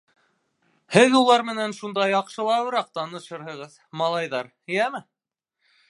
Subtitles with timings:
[0.95, 5.05] Һеҙ улар менән шунда яҡшылабыраҡ танышырһығыҙ, малайҙар, йәме?